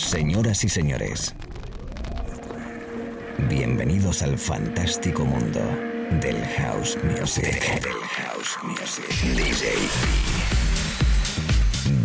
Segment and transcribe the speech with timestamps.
[0.00, 1.34] Señoras y señores,
[3.50, 5.60] bienvenidos al fantástico mundo
[6.22, 7.82] del house music.
[7.82, 9.04] Del house music.
[9.36, 9.76] DJ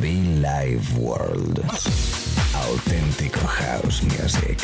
[0.01, 1.63] Be Live World.
[2.53, 4.59] Auténtico house music.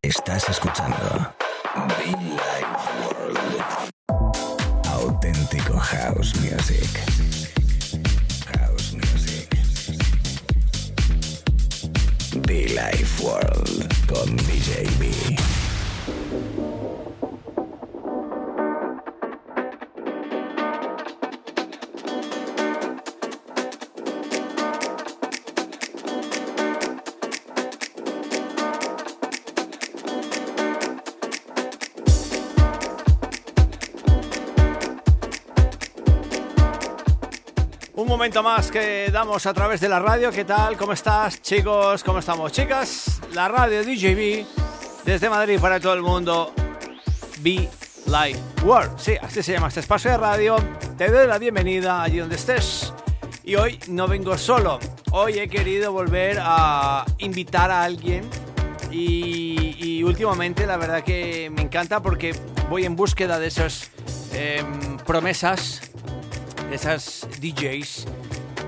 [0.00, 1.34] Estás escuchando
[1.98, 3.64] Be Live World.
[4.86, 7.39] Auténtico house music.
[12.50, 14.80] Be Life World con DJ
[38.20, 40.30] momento más que damos a través de la radio.
[40.30, 40.76] ¿Qué tal?
[40.76, 42.04] ¿Cómo estás, chicos?
[42.04, 43.18] ¿Cómo estamos, chicas?
[43.32, 44.44] La radio DJB
[45.06, 46.52] desde Madrid para todo el mundo.
[47.38, 47.66] Be
[48.04, 48.98] Live World.
[48.98, 50.56] Sí, así se llama este espacio de radio.
[50.98, 52.92] Te doy la bienvenida allí donde estés.
[53.42, 54.78] Y hoy no vengo solo.
[55.12, 58.28] Hoy he querido volver a invitar a alguien.
[58.90, 63.90] Y, y últimamente la verdad que me encanta porque voy en búsqueda de esas
[64.34, 65.79] em, promesas
[66.72, 68.06] esas DJs,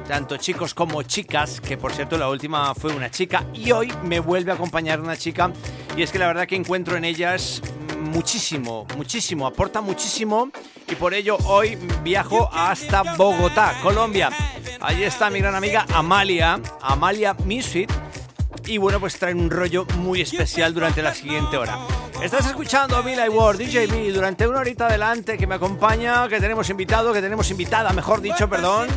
[0.09, 4.21] tanto chicos como chicas, que por cierto la última fue una chica y hoy me
[4.21, 5.53] vuelve a acompañar una chica
[5.97, 7.63] y es que la verdad que encuentro en ellas
[8.01, 10.51] muchísimo, muchísimo, aporta muchísimo
[10.89, 14.31] y por ello hoy viajo hasta Bogotá, Colombia.
[14.81, 17.91] Allí está mi gran amiga Amalia, Amalia Misfit
[18.73, 21.79] y bueno, pues traen un rollo muy especial durante la siguiente hora.
[22.23, 26.71] Estás escuchando a Mila Ward, DJ durante una horita adelante que me acompaña, que tenemos
[26.71, 28.89] invitado, que tenemos invitada, mejor dicho, perdón.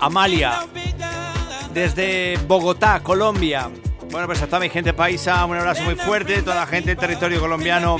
[0.00, 0.66] Amalia,
[1.72, 3.70] desde Bogotá, Colombia.
[4.10, 6.98] Bueno, pues a toda mi gente paisa, un abrazo muy fuerte, toda la gente del
[6.98, 7.98] territorio colombiano,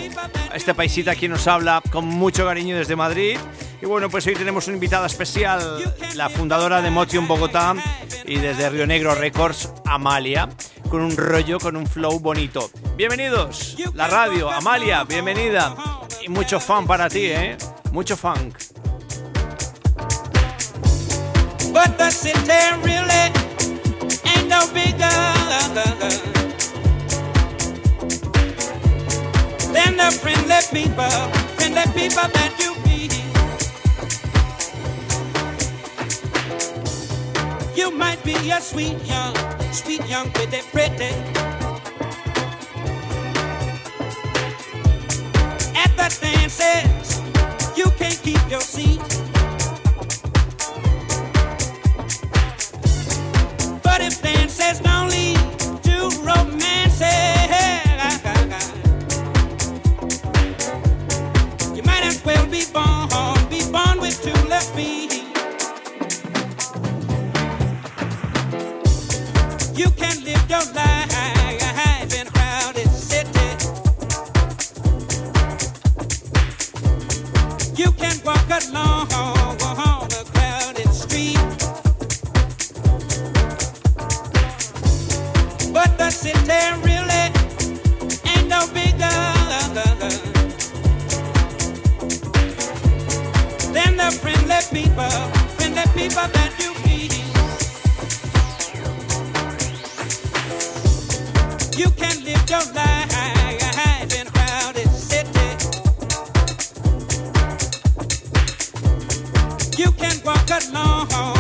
[0.55, 3.39] este paisita aquí nos habla con mucho cariño desde Madrid.
[3.81, 7.75] Y bueno, pues hoy tenemos una invitada especial, la fundadora de Motion Bogotá
[8.25, 10.49] y desde Río Negro Records, Amalia,
[10.89, 12.71] con un rollo, con un flow bonito.
[12.97, 15.77] Bienvenidos, la radio, Amalia, bienvenida.
[16.25, 17.57] Y mucho fan para ti, ¿eh?
[17.93, 18.57] Mucho funk.
[45.77, 47.21] At the dances,
[47.77, 49.28] you can't keep your seat.
[77.77, 79.38] You can walk along
[93.79, 95.17] than the friendly people,
[95.57, 97.13] friendly people that you meet.
[101.79, 105.51] You can live your life in crowded city.
[109.81, 111.38] You can walk along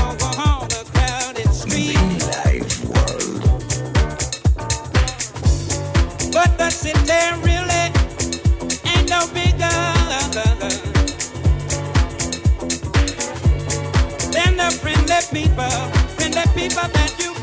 [15.20, 15.70] the people,
[16.18, 17.37] send the people that you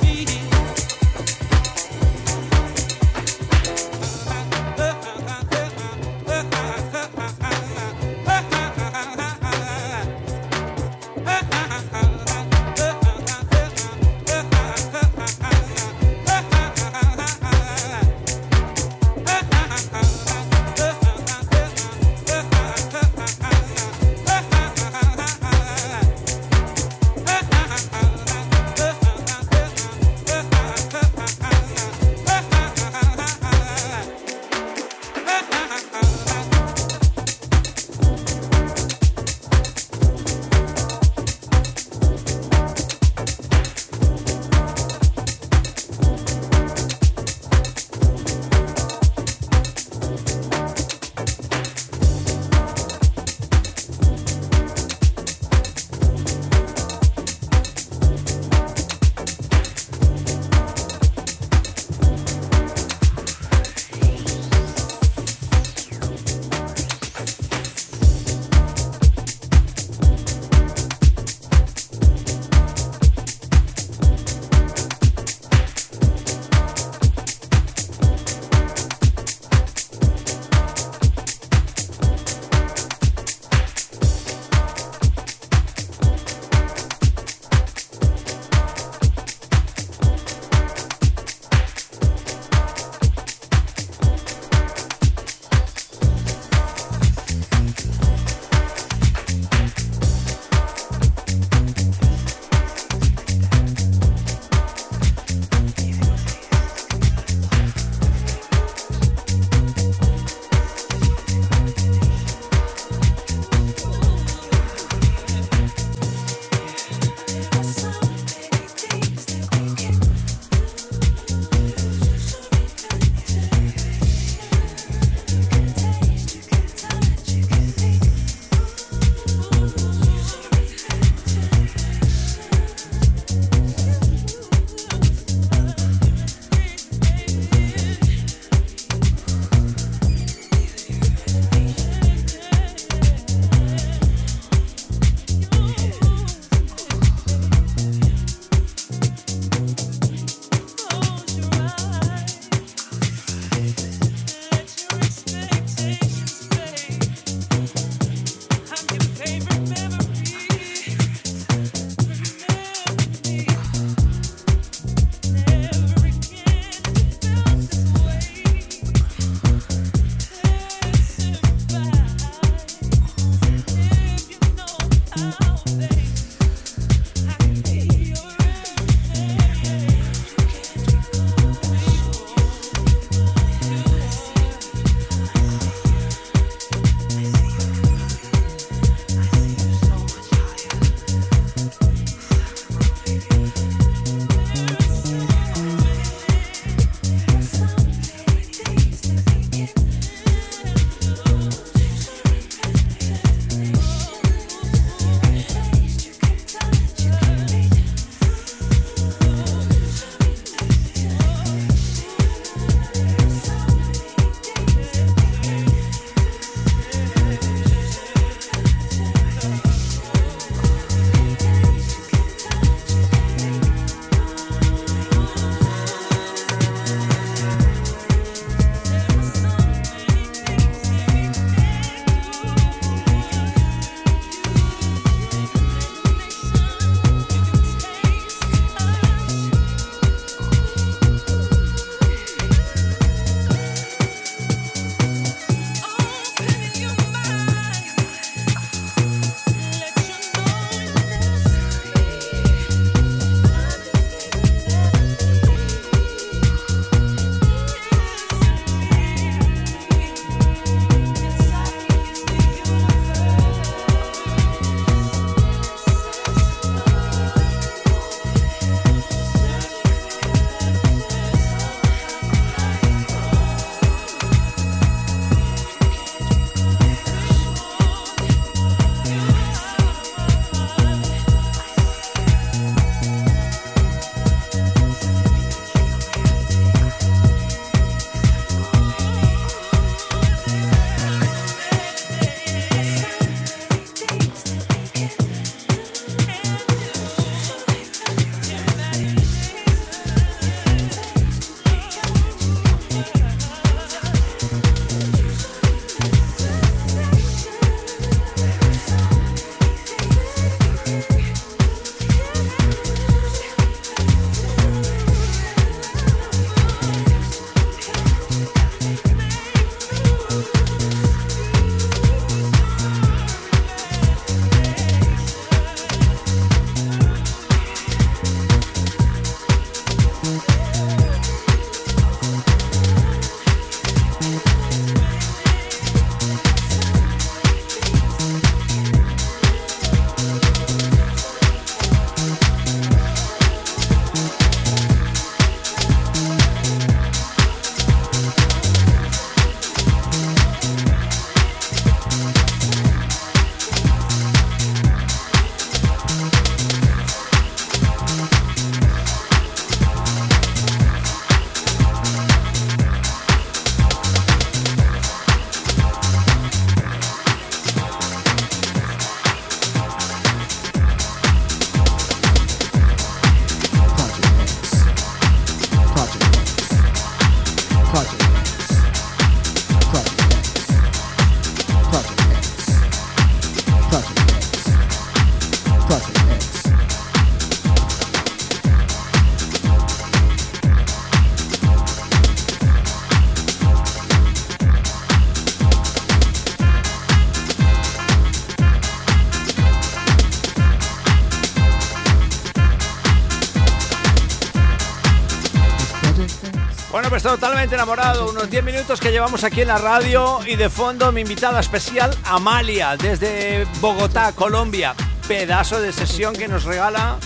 [407.74, 408.30] enamorado.
[408.30, 412.16] Unos 10 minutos que llevamos aquí en la radio y de fondo mi invitada especial,
[412.26, 414.94] Amalia, desde Bogotá, Colombia.
[415.28, 417.18] Pedazo de sesión que nos regala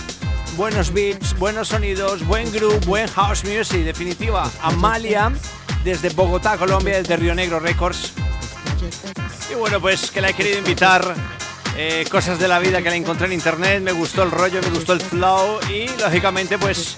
[0.56, 3.84] buenos beats, buenos sonidos, buen groove, buen house music.
[3.84, 5.32] Definitiva, Amalia,
[5.84, 8.12] desde Bogotá, Colombia, desde Río Negro Records.
[9.50, 11.14] Y bueno, pues que la he querido invitar.
[11.76, 14.70] Eh, cosas de la vida que la encontré en internet, me gustó el rollo, me
[14.70, 16.96] gustó el flow y lógicamente pues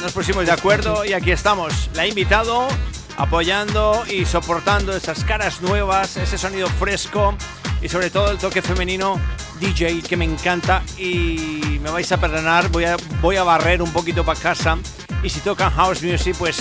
[0.00, 1.90] nos pusimos de acuerdo y aquí estamos.
[1.94, 2.68] La he invitado
[3.16, 7.34] apoyando y soportando esas caras nuevas, ese sonido fresco
[7.82, 9.20] y sobre todo el toque femenino
[9.60, 13.92] DJ que me encanta y me vais a perdonar, voy a, voy a barrer un
[13.92, 14.78] poquito para casa
[15.22, 16.58] y si tocan house music pues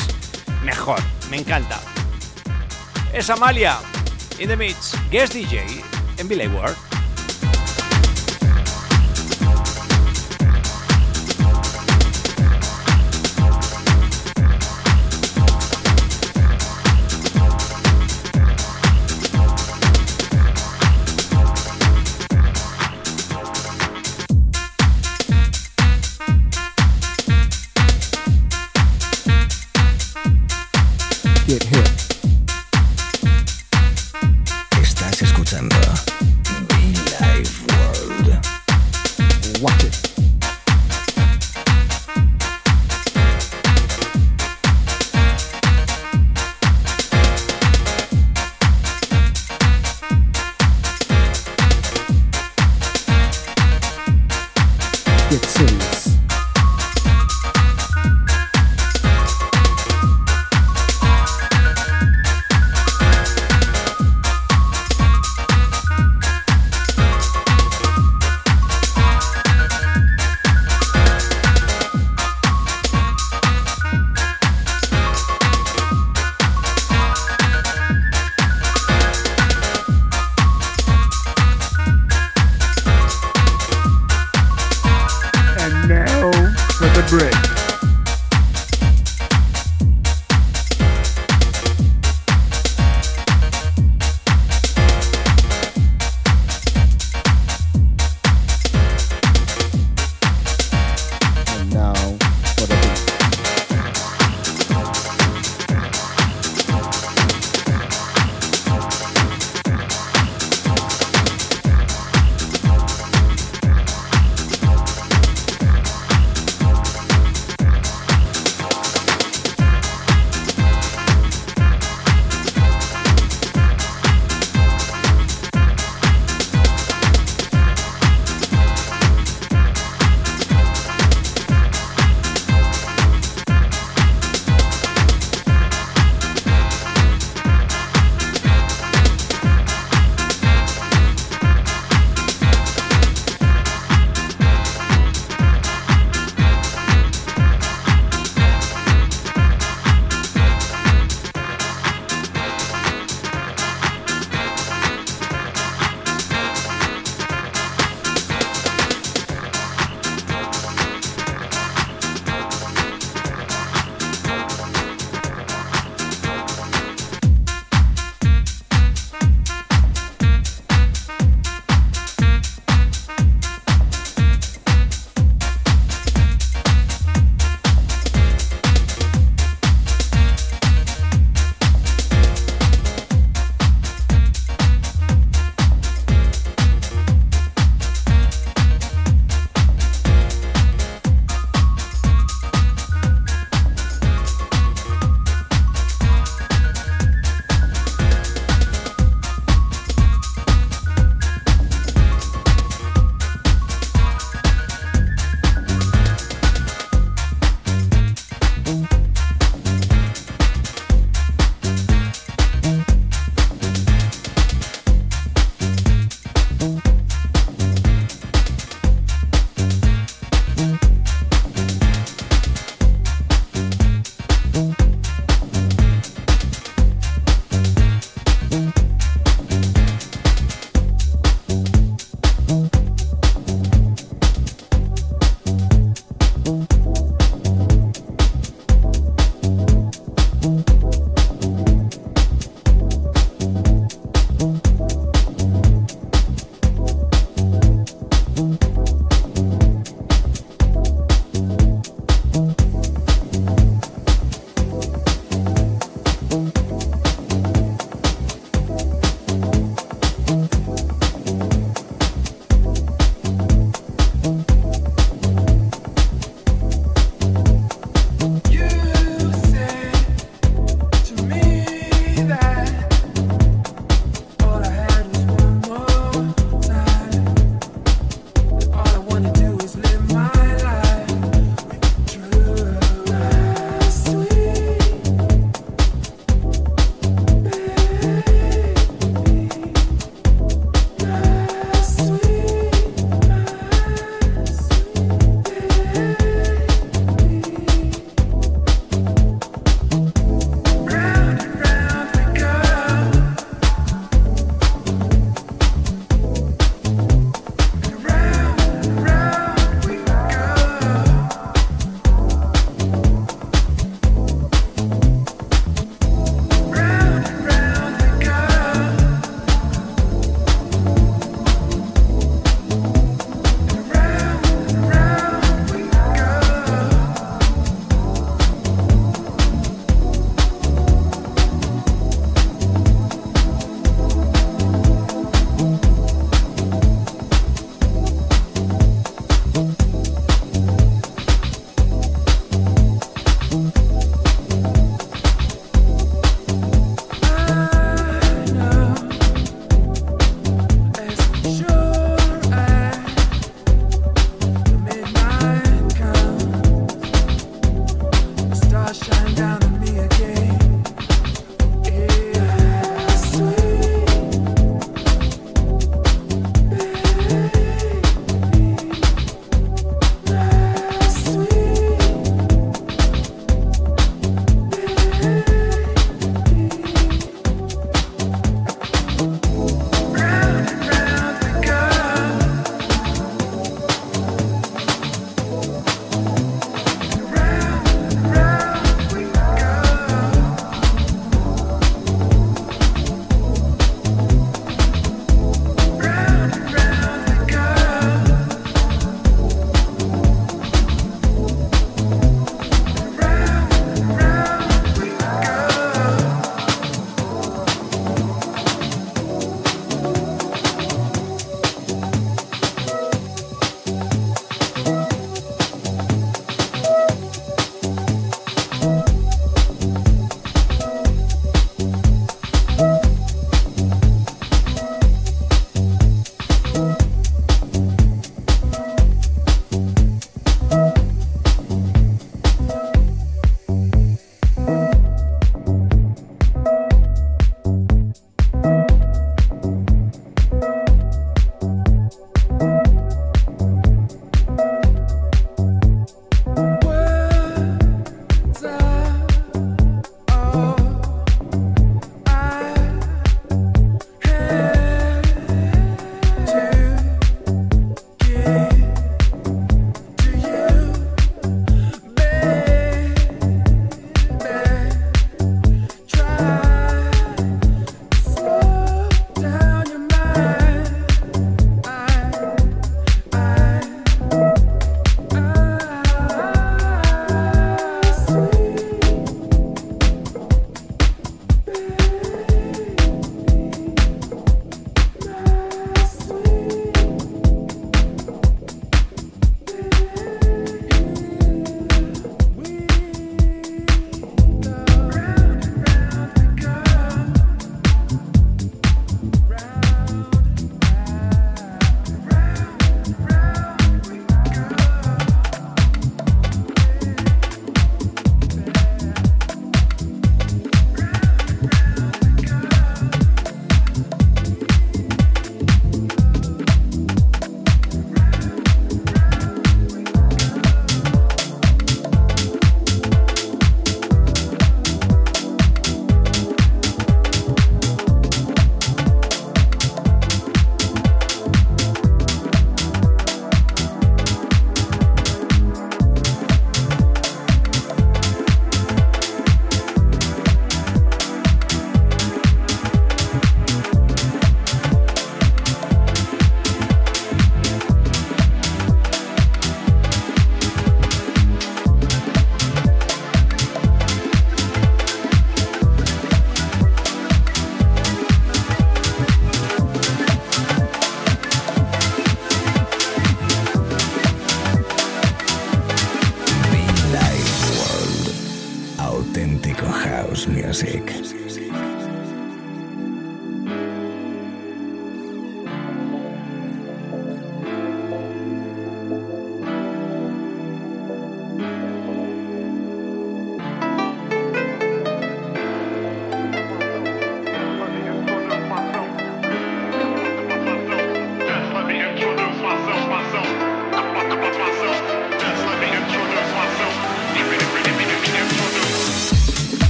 [0.64, 1.80] mejor, me encanta.
[3.14, 3.80] Es Amalia
[4.40, 5.64] in the mix, guest DJ
[6.18, 6.89] en Billy Ward.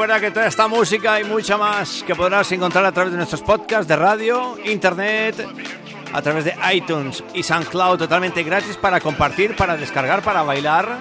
[0.00, 3.42] Recuerda que toda esta música y mucha más que podrás encontrar a través de nuestros
[3.42, 5.46] podcasts de radio, internet,
[6.10, 11.00] a través de iTunes y SoundCloud totalmente gratis para compartir, para descargar, para bailar.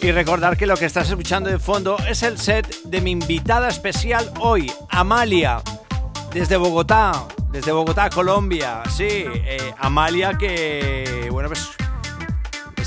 [0.00, 3.68] Y recordar que lo que estás escuchando de fondo es el set de mi invitada
[3.68, 5.62] especial hoy, Amalia,
[6.34, 8.82] desde Bogotá, desde Bogotá, Colombia.
[8.94, 11.70] Sí, eh, Amalia que, bueno, pues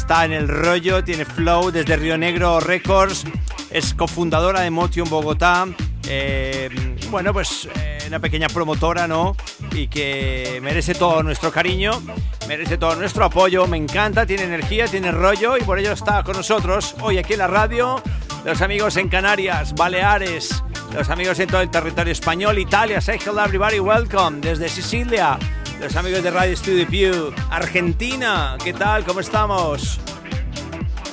[0.06, 3.24] está en el rollo, tiene flow desde Río Negro Records,
[3.72, 5.66] es cofundadora de Motion Bogotá.
[6.08, 6.70] Eh,
[7.10, 9.36] bueno, pues eh, una pequeña promotora, ¿no?
[9.72, 12.04] Y que merece todo nuestro cariño,
[12.48, 16.38] merece todo nuestro apoyo, me encanta, tiene energía, tiene rollo y por ello está con
[16.38, 18.00] nosotros hoy aquí en la radio.
[18.46, 20.64] Los amigos en Canarias, Baleares,
[20.94, 25.40] los amigos en todo el territorio español, Italia, say hello everybody, welcome desde Sicilia,
[25.80, 29.04] los amigos de Radio Studio Pew, Argentina, ¿qué tal?
[29.04, 30.00] ¿Cómo estamos?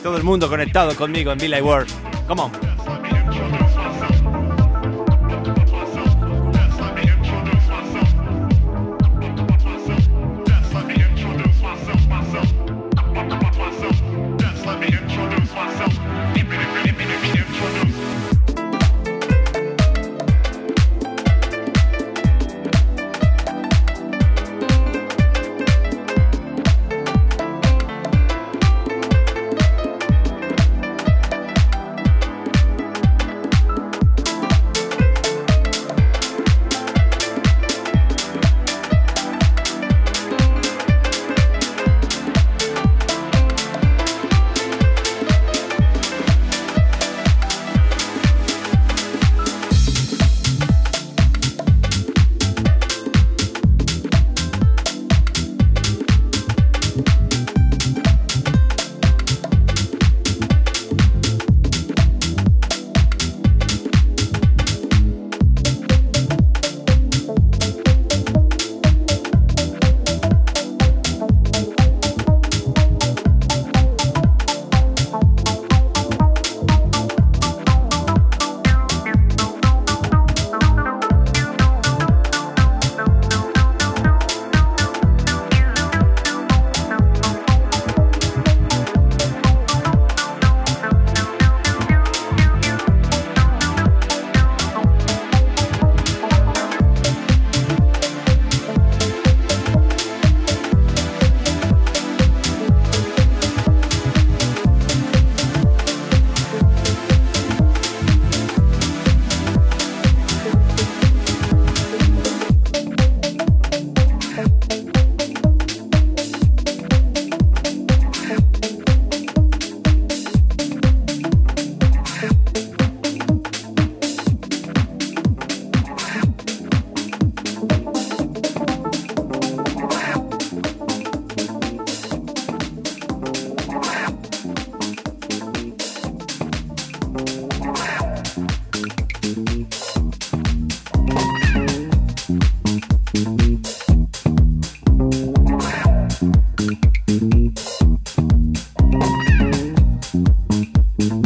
[0.02, 1.90] Todo el mundo conectado conmigo en Villa World.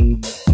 [0.06, 0.45] Mm-hmm.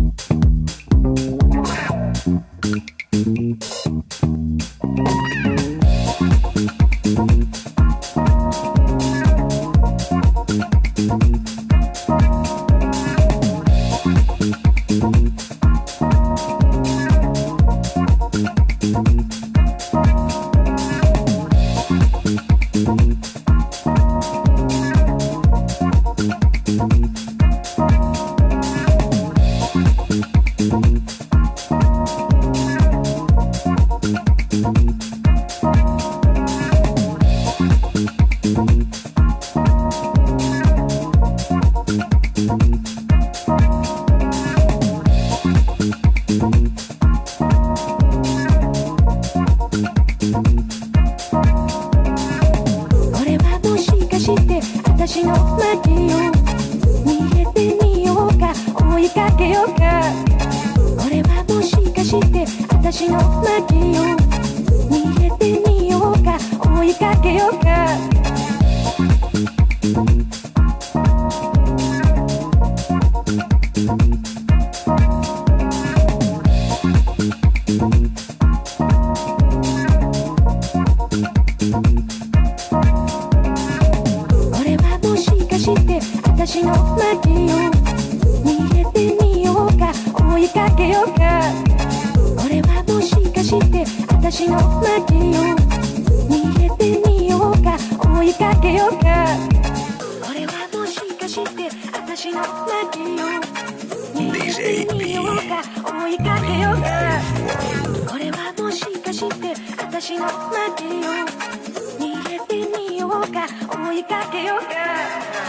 [113.92, 115.41] 追いかけよう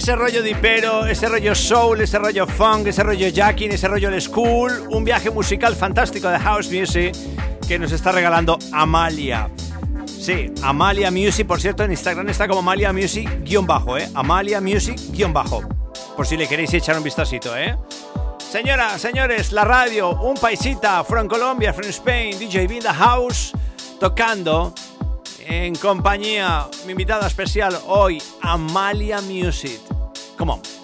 [0.00, 4.88] ese rollo dipero, ese rollo soul, ese rollo funk, ese rollo jacking, ese rollo school,
[4.88, 7.14] un viaje musical fantástico de house music
[7.68, 9.50] que nos está regalando Amalia.
[10.06, 14.08] Sí, Amalia Music, por cierto, en Instagram está como Amalia Music-bajo, ¿eh?
[14.14, 15.68] Amalia Music-bajo.
[16.16, 17.76] Por si le queréis echar un vistacito, ¿eh?
[18.38, 23.52] Señoras, señores, la radio, un paisita, from Colombia, from Spain, DJ the House,
[24.00, 24.72] tocando
[25.46, 29.80] en compañía, mi invitada especial hoy, Amalia Music.
[30.36, 30.79] Come on.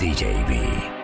[0.00, 0.99] DJB.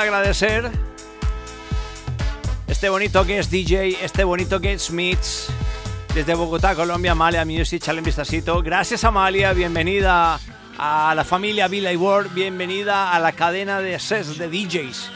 [0.00, 0.70] Agradecer
[2.66, 5.48] este bonito que es DJ, este bonito que es Smiths,
[6.14, 8.62] desde Bogotá, Colombia, Amalia Music, chale un vistacito.
[8.62, 10.40] Gracias Amalia, bienvenida
[10.78, 15.10] a la familia Villa World, bienvenida a la cadena de sets de DJs.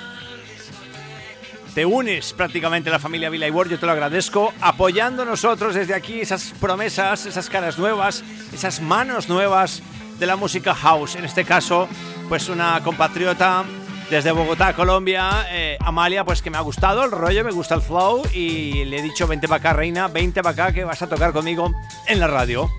[1.74, 5.95] Te unes prácticamente a la familia Villa World, yo te lo agradezco, apoyando nosotros desde
[5.95, 8.22] aquí esas promesas, esas caras nuevas,
[8.53, 9.82] esas manos nuevas
[10.18, 11.16] de la música house.
[11.16, 11.89] En este caso,
[12.28, 13.64] pues una compatriota
[14.11, 17.81] desde Bogotá, Colombia, eh, Amalia, pues que me ha gustado el rollo, me gusta el
[17.81, 21.09] flow y le he dicho, vente para acá, reina, vente para acá que vas a
[21.09, 21.73] tocar conmigo
[22.07, 22.71] en la radio.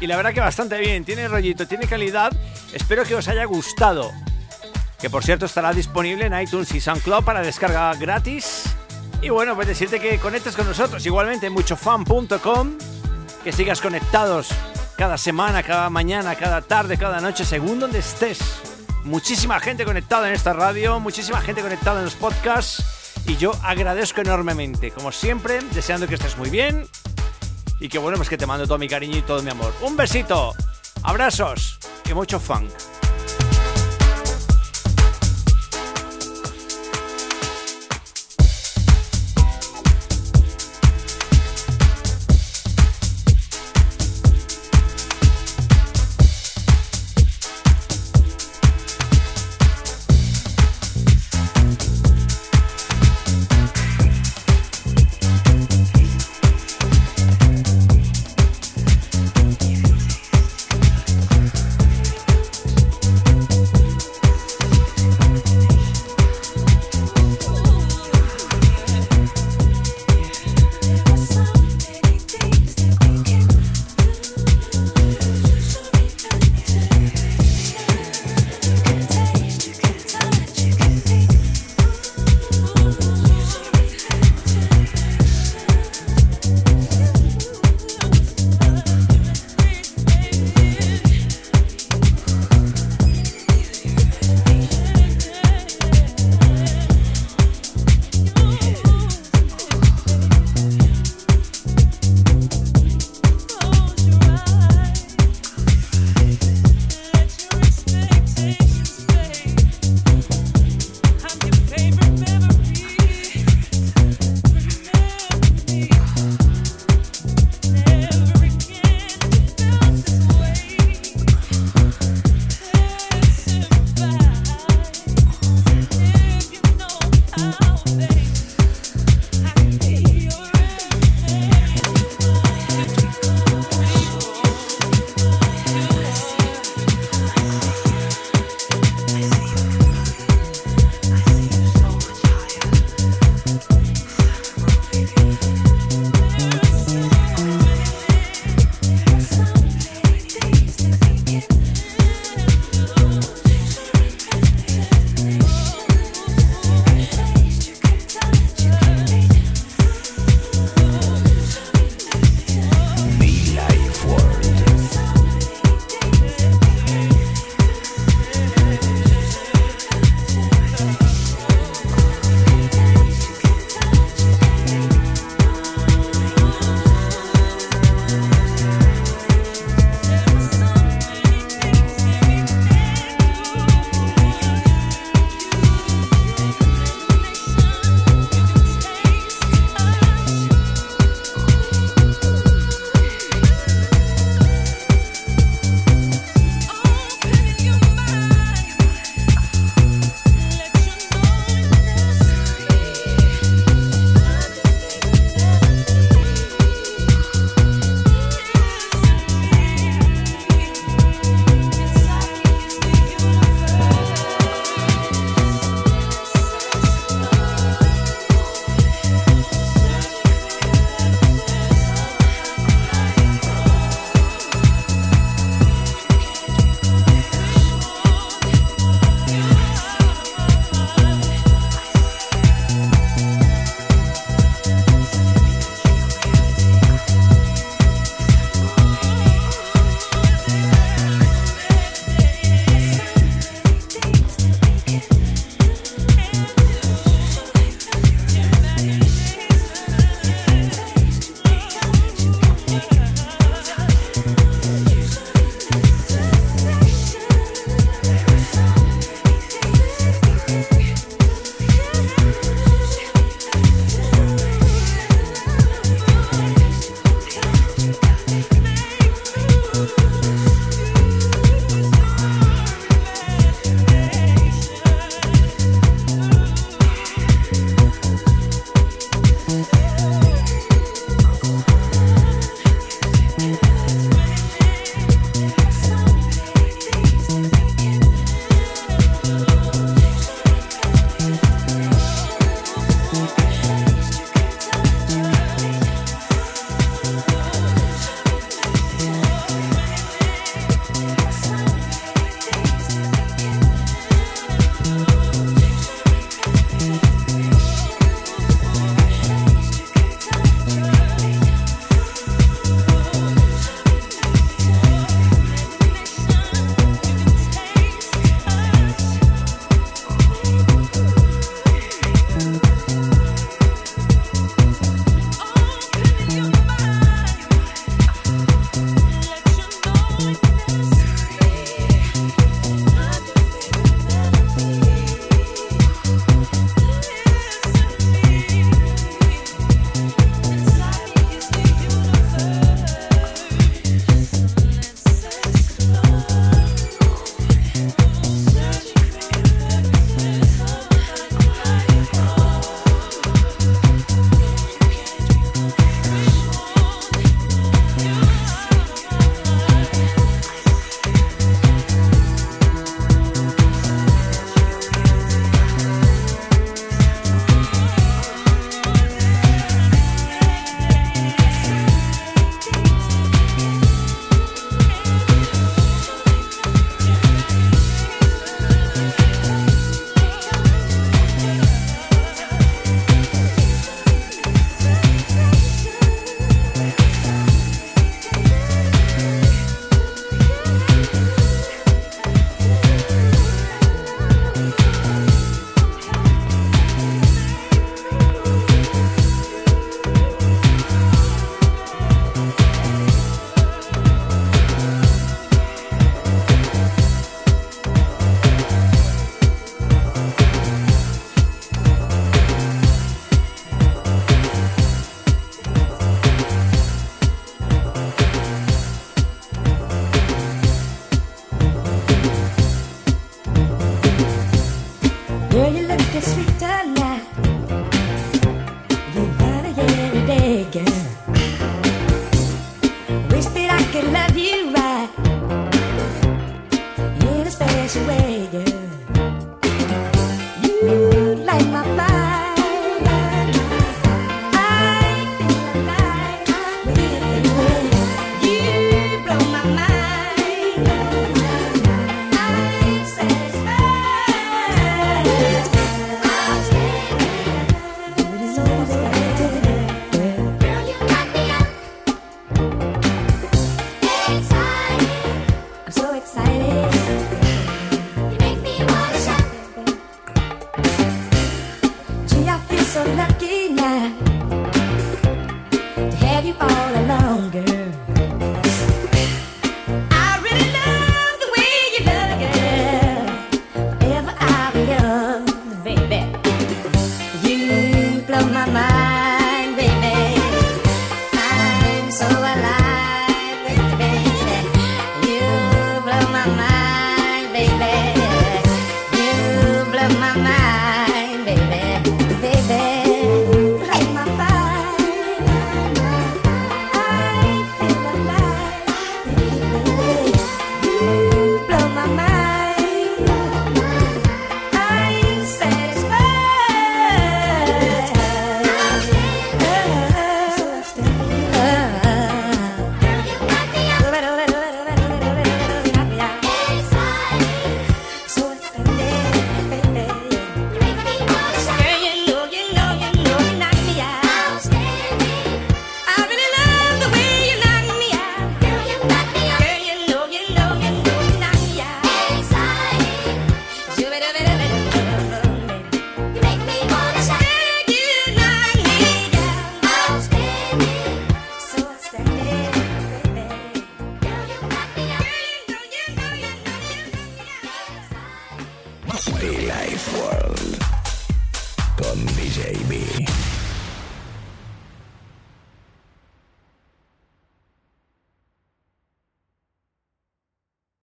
[0.00, 2.32] Y la verdad que bastante bien, tiene rollito, tiene calidad,
[2.72, 4.10] espero que os haya gustado.
[4.98, 8.64] Que por cierto estará disponible en iTunes y SoundCloud para descarga gratis.
[9.22, 12.78] Y bueno, pues decirte que conectes con nosotros igualmente en muchofan.com,
[13.44, 14.48] que sigas conectados
[14.96, 18.69] cada semana, cada mañana, cada tarde, cada noche, según donde estés
[19.04, 24.20] muchísima gente conectada en esta radio, muchísima gente conectada en los podcasts y yo agradezco
[24.20, 26.86] enormemente, como siempre, deseando que estés muy bien
[27.78, 29.74] y que bueno, pues que te mando todo mi cariño y todo mi amor.
[29.82, 30.54] Un besito,
[31.02, 31.78] abrazos
[32.08, 32.70] y mucho funk.